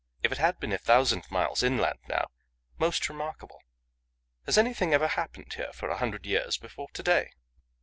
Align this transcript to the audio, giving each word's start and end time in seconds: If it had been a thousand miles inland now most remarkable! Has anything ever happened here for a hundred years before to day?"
If 0.23 0.31
it 0.31 0.39
had 0.39 0.59
been 0.59 0.71
a 0.73 0.79
thousand 0.79 1.29
miles 1.29 1.61
inland 1.61 1.99
now 2.09 2.31
most 2.79 3.07
remarkable! 3.07 3.61
Has 4.47 4.57
anything 4.57 4.95
ever 4.95 5.09
happened 5.09 5.53
here 5.53 5.71
for 5.73 5.91
a 5.91 5.97
hundred 5.99 6.25
years 6.25 6.57
before 6.57 6.87
to 6.93 7.03
day?" 7.03 7.33